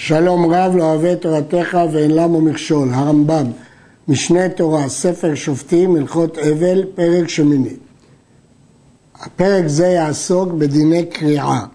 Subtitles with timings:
[0.00, 3.46] שלום רב לא אוהב את תורתך ואין למו מכשול, הרמב"ם,
[4.08, 7.74] משנה תורה, ספר שופטים, הלכות אבל, פרק שמיני.
[9.20, 11.66] הפרק זה יעסוק בדיני קריעה.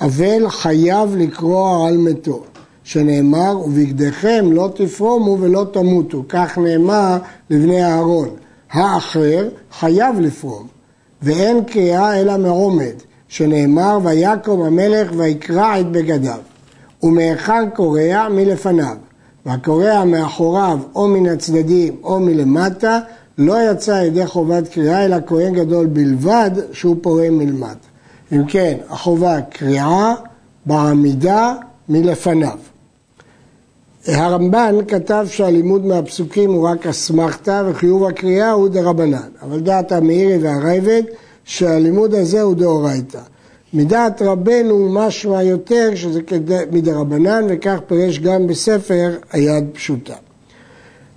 [0.00, 2.44] אבל חייב לקרוע על מתו,
[2.84, 7.16] שנאמר, ובגדיכם לא תפרומו ולא תמותו, כך נאמר
[7.50, 8.28] לבני אהרון.
[8.70, 9.48] האחר
[9.78, 10.66] חייב לפרום,
[11.22, 12.94] ואין קריאה אלא מעומד,
[13.28, 16.53] שנאמר, ויקום המלך ויקרע את בגדיו.
[17.04, 18.28] ומהיכן קורע?
[18.28, 18.96] מלפניו.
[19.46, 23.00] והקורע מאחוריו או מן הצדדים או מלמטה,
[23.38, 27.88] לא יצא ידי חובת קריאה, אלא כהן גדול בלבד שהוא פורה מלמטה.
[28.32, 30.14] אם כן, החובה קריאה
[30.66, 31.54] בעמידה
[31.88, 32.58] מלפניו.
[34.06, 41.02] הרמב"ן כתב שהלימוד מהפסוקים הוא רק אסמכתא וחיוב הקריאה הוא דרבנן, אבל דעת המאירי והרייבד
[41.44, 43.20] שהלימוד הזה הוא דאורייתא.
[43.74, 46.20] מדעת רבנו משמע יותר שזה
[46.72, 50.14] מדרבנן וכך פירש גם בספר היד פשוטה.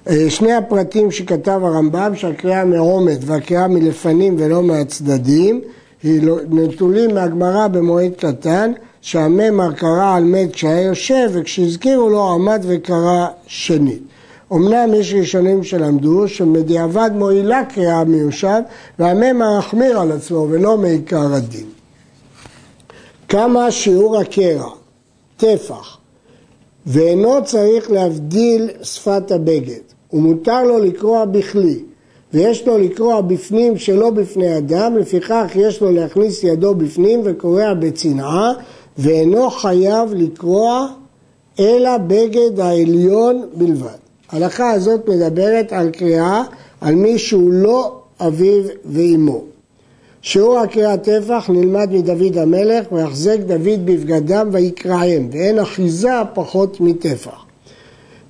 [0.09, 5.61] אה, שני הפרטים שכתב הרמב"ם שהקריאה מעומד והקריאה מלפנים ולא מהצדדים
[6.03, 13.27] לא- נטולים מהגמרא במועד קטן שהממר קרא על מת כשהיה יושב וכשהזכירו לו עמד וקרא
[13.47, 14.01] שנית.
[14.53, 18.59] אמנם יש ראשונים שלמדו שמדיעבד מועילה קריאה מיושב
[18.99, 21.65] והממר החמיר על עצמו ולא מעיקר הדין.
[23.29, 24.69] כמה שיעור הקרע,
[25.37, 25.97] טפח,
[26.85, 29.79] ואינו צריך להבדיל שפת הבגד,
[30.13, 31.79] ומותר לו לקרוע בכלי,
[32.33, 38.53] ויש לו לקרוע בפנים שלא בפני אדם, לפיכך יש לו להכניס ידו בפנים וקורע בצנעה,
[38.97, 40.87] ואינו חייב לקרוע
[41.59, 43.97] אלא בגד העליון בלבד.
[44.29, 46.43] ההלכה הזאת מדברת על קריאה
[46.81, 49.56] על מי שהוא לא אביו ואימו.
[50.21, 57.45] שיעור הקריאת טפח נלמד מדוד המלך, ויחזק דוד בבגדם ויקרעם, ואין אחיזה פחות מטפח.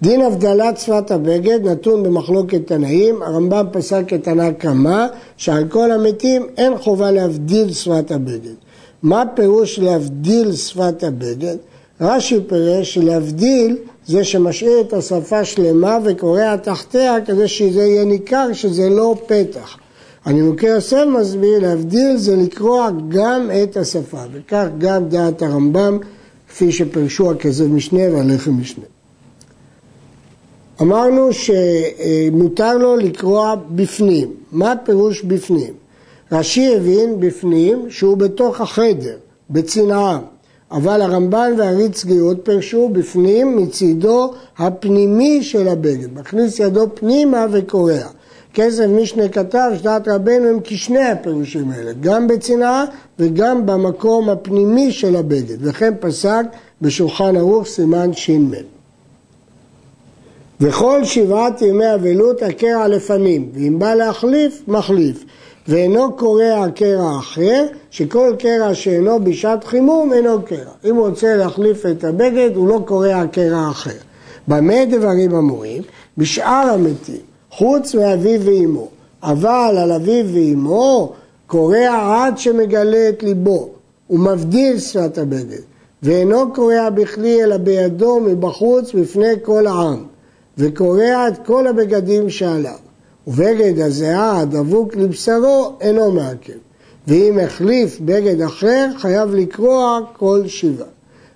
[0.01, 5.05] דין הבדלת שפת הבגד נתון במחלוקת תנאים, הרמב"ם פסק את תנא קמא,
[5.37, 8.53] שעל כל המתים אין חובה להבדיל שפת הבגד.
[9.03, 11.55] מה פירוש להבדיל שפת הבגד?
[12.01, 18.89] רש"י פירש שלהבדיל זה שמשאיר את השפה שלמה וקורע תחתיה כדי שזה יהיה ניכר שזה
[18.89, 19.77] לא פתח.
[20.27, 25.99] הנימוקי יוסף מסביר להבדיל זה לקרוע גם את השפה, וכך גם דעת הרמב"ם,
[26.49, 28.85] כפי שפרשו הכזב משנה והלחם משנה.
[30.81, 34.33] אמרנו שמותר לו לקרוע בפנים.
[34.51, 35.73] מה פירוש בפנים?
[36.31, 39.17] רש"י הבין בפנים שהוא בתוך החדר,
[39.49, 40.19] בצנעה,
[40.71, 48.16] אבל הרמב"ן והריץ גאות פרשו בפנים מצידו הפנימי של הבגד, מכניס ידו פנימה וקורע.
[48.57, 52.85] כסף משנה כתב שדעת רבנו הם כשני הפירושים האלה, גם בצנעה
[53.19, 56.45] וגם במקום הפנימי של הבגד, וכן פסק
[56.81, 58.51] בשולחן ערוך סימן ש"מ.
[60.61, 65.25] וכל שבעת ימי אבלות הקרע לפנים, ואם בא להחליף, מחליף.
[65.67, 70.71] ואינו קורע קרע אחר, שכל קרע שאינו בשעת חימום אינו קרע.
[70.85, 73.97] אם הוא רוצה להחליף את הבגד, הוא לא קורע קרע אחר.
[74.47, 75.81] במה דברים אמורים?
[76.17, 77.36] בשאר המתים.
[77.57, 78.87] חוץ מאביו ואימו.
[79.23, 81.13] אבל על אביו ואימו
[81.47, 83.69] קורע עד שמגלה את ליבו,
[84.07, 85.61] הוא מבדיל שפת הבגד,
[86.03, 90.03] ואינו קורע בכלי אלא בידו מבחוץ בפני כל העם,
[90.57, 92.75] וקורע את כל הבגדים שעליו.
[93.27, 96.53] ובגד הזיעה הדבוק לבשרו אינו מעכב,
[97.07, 100.87] ואם החליף בגד אחר חייב לקרוע כל שבעה.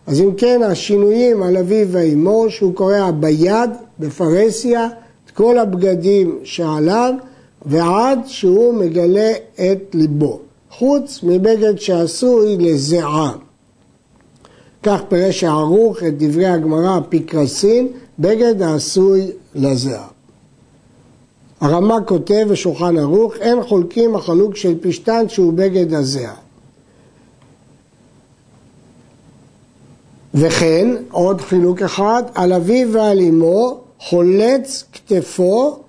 [0.08, 4.88] אז אם כן השינויים על אביו ואימו שהוא קורע ביד, בפרהסיה,
[5.34, 7.14] כל הבגדים שעליו
[7.66, 13.32] ועד שהוא מגלה את ליבו, חוץ מבגד שעשוי לזיעה.
[14.84, 17.88] כך פירש הערוך את דברי הגמרא הפיקרסין,
[18.20, 20.08] בגד העשוי לזיעה.
[21.62, 26.36] הרמ"א כותב בשולחן ערוך, אין חולקים החלוק של פשטן שהוא בגד הזיעה.
[30.34, 35.80] וכן, עוד חילוק אחד, על אביו ועל אמו חולץ כתפו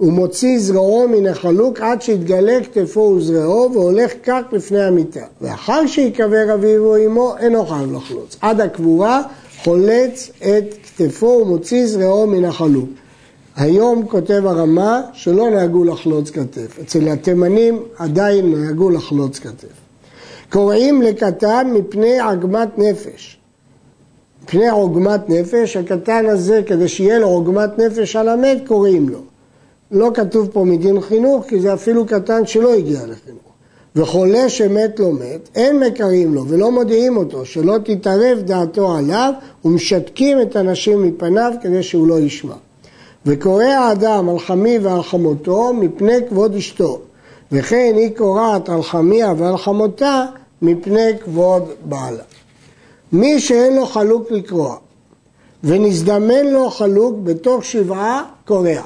[0.00, 5.24] ומוציא זרועו מן החלוק עד שיתגלה כתפו וזרועו והולך כך לפני המיטה.
[5.40, 8.36] ואחר שיקבר אביו או אמו אינו חייב לחלוץ.
[8.40, 9.22] עד הקבורה
[9.64, 12.88] חולץ את כתפו ומוציא זרועו מן החלוק.
[13.56, 16.78] היום כותב הרמ"א שלא נהגו לחלוץ כתף.
[16.82, 19.74] אצל התימנים עדיין נהגו לחלוץ כתף.
[20.50, 23.38] קוראים לקטן מפני עגמת נפש.
[24.44, 29.18] מפני עוגמת נפש, הקטן הזה, כדי שיהיה לו עוגמת נפש על המת, קוראים לו.
[29.90, 33.42] לא כתוב פה מדין חינוך, כי זה אפילו קטן שלא הגיע לחינוך.
[33.96, 39.32] וחולה שמת לא מת, אין מקרים לו ולא מודיעים אותו, שלא תתערב דעתו עליו,
[39.64, 42.54] ומשתקים את הנשים מפניו כדי שהוא לא ישמע.
[43.26, 47.00] וקורא האדם על חמי ועל חמותו מפני כבוד אשתו,
[47.52, 50.24] וכן היא קורעת על חמיה ועל חמותה
[50.62, 52.22] מפני כבוד בעלה.
[53.14, 54.76] מי שאין לו חלוק לקרוע,
[55.64, 58.82] ונזדמן לו חלוק בתוך שבעה, קורע.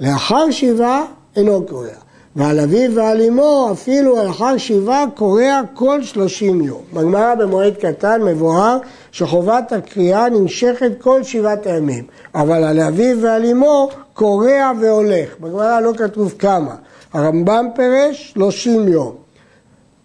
[0.00, 1.04] לאחר שבעה
[1.36, 1.88] אינו קורע.
[2.36, 6.80] ועל אביו ועל אמו אפילו לאחר שבעה קורע כל שלושים יום.
[6.92, 8.78] בגמרא במועד קטן מבואר
[9.12, 12.04] שחובת הקריאה נמשכת כל שבעת הימים,
[12.34, 15.38] אבל על אביו ועל אמו קורע והולך.
[15.40, 16.74] בגמרא לא כתוב כמה.
[17.12, 19.29] הרמב"ם פירש שלושים יום.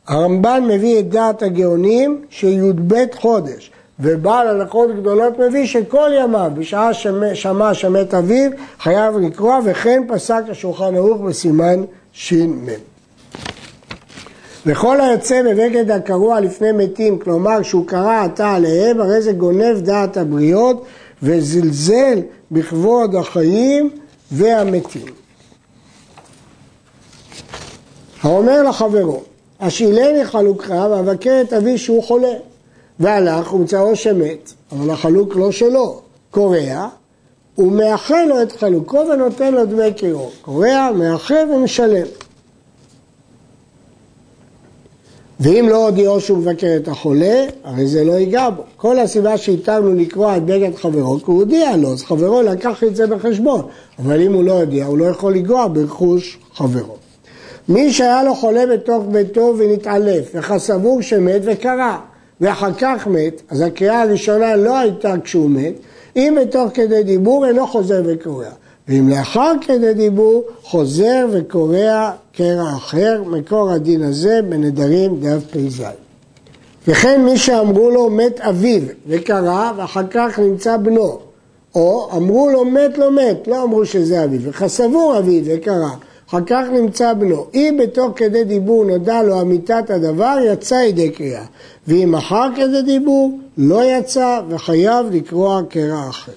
[0.08, 3.72] הרמב"ן מביא את דעת הגאונים שי"ב חודש.
[4.00, 6.94] ובעל הנחות גדולות מביא שכל ימיו, בשעה
[7.34, 12.68] שמע שמת אביו, חייב לקרוע, וכן פסק השולחן ערוך בסימן ש"מ.
[14.66, 20.18] וכל היוצא בבגד הקרוע לפני מתים, כלומר שהוא קרא עתה עליהם, הרי זה גונב דעת
[20.18, 20.86] הבריות
[21.24, 22.20] וזלזל
[22.52, 23.90] בכבוד החיים
[24.32, 25.06] והמתים.
[28.24, 29.24] האומר לחברו,
[29.60, 32.34] השילני חלוקך ואבקר את אבי שהוא חולה.
[33.00, 36.88] והלך ומצאו שמת, אבל החלוק לא שלו, קורע,
[37.56, 40.30] הוא מאחל לו את חלוקו ונותן לו דמי קירו.
[40.42, 42.08] קורע, מאחל ומשלם.
[45.40, 48.64] ואם לא הודיעו שהוא מבקר את החולה, הרי זה לא ייגע בו.
[48.78, 52.96] כל הסיבה שהתרנו לקרוע את בגד חברו, כי הוא הודיע לו, אז חברו לקח את
[52.96, 53.62] זה בחשבון.
[54.00, 57.05] אבל אם הוא לא הודיע, הוא לא יכול לגרוע ברכוש חברו.
[57.70, 61.98] מי שהיה לו חולה בתוך ביתו ונתעלף, וכסבור שמת וקרא,
[62.42, 65.74] ואחר כך מת, אז הקריאה הראשונה לא הייתה כשהוא מת,
[66.16, 68.50] אם בתוך כדי דיבור אינו חוזר וקורע.
[68.88, 75.84] ואם לאחר כדי דיבור חוזר וקורע קרע אחר, מקור הדין הזה בנדרים דף פ"ז.
[76.88, 81.20] וכן מי שאמרו לו מת אביו וקרא ואחר כך נמצא בנו,
[81.76, 85.90] או אמרו לו מת לא מת, לא אמרו שזה אביו, וכסבור אביו וקרא,
[86.30, 87.46] אחר כך נמצא בנו.
[87.54, 91.46] אם בתוך כדי דיבור נודע לו אמיתת הדבר, יצא ידי קריאה.
[91.88, 96.32] ואם אחר כדי דיבור, לא יצא וחייב לקרוע קרע אחר.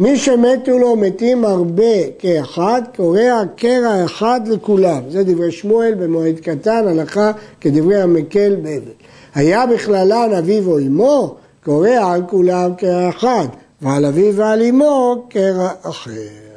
[0.00, 5.02] מי שמתו לו מתים הרבה כאחד, קורע קרע אחד לכולם.
[5.10, 8.92] זה דברי שמואל במועד קטן, הלכה כדברי המקל באבל.
[9.34, 11.34] היה בכללן אביו או אמו,
[11.64, 13.46] קורע על כולם קרע אחד,
[13.82, 16.51] ועל אביו ועל אמו קרע אחר.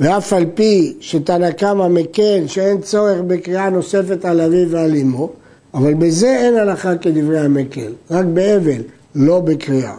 [0.00, 5.30] ואף על פי שתנא קמא מקל שאין צורך בקריאה נוספת על אביו ועל אמו,
[5.74, 8.82] אבל בזה אין הלכה כדברי המקל, רק באבל,
[9.14, 9.94] לא בקריאה.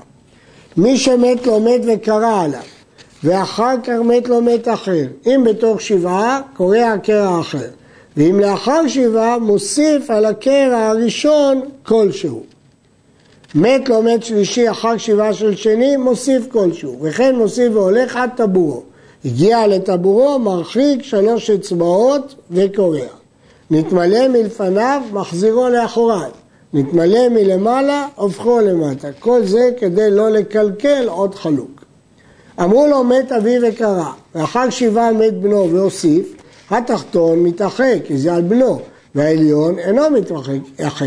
[0.78, 2.62] מי שמת לו מת וקרא עליו,
[3.24, 5.06] ואחר כך מת לו מת אחר.
[5.26, 7.68] אם בתוך שבעה, קורע קרע אחר.
[8.18, 12.44] ואם לאחר שבעה, מוסיף על הקרע הראשון כלשהו.
[13.56, 16.98] מת לו מת שלישי אחר שבעה של שני, מוסיף כלשהו.
[17.02, 18.84] וכן מוסיף והולך עד טבורו.
[19.26, 23.08] הגיע לטבורו, מרחיק שלוש אצבעות וקורע.
[23.72, 26.30] נתמלא מלפניו, מחזירו לאחוריו.
[26.74, 29.08] נתמלא מלמעלה, הופכו למטה.
[29.20, 31.82] כל זה כדי לא לקלקל עוד חלוק.
[32.60, 36.36] אמרו לו מת אבי וקרא, ואחר שבעה מת בנו והוסיף,
[36.70, 38.80] התחתון מתרחק, כי זה על בנו,
[39.16, 40.58] והעליון אינו מתרחק,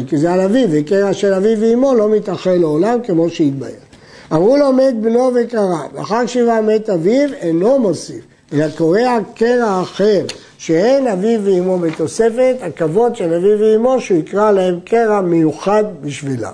[0.06, 3.84] כי זה על אביו, וקרע של אביו ואמו לא מתרחק לעולם כמו שהתבהר.
[4.32, 10.25] אמרו לו מת בנו וקרא, ואחר שבעה מת אביו, אינו מוסיף, אלא קורע קרע אחר,
[10.59, 16.52] שאין אביו ואמו בתוספת, הכבוד של אביו ואמו שהוא יקרא להם קרע מיוחד בשבילם.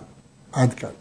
[0.53, 1.00] עד כאן.